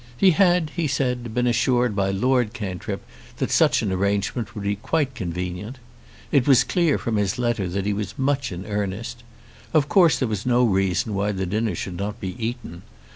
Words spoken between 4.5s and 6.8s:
would be quite convenient. It was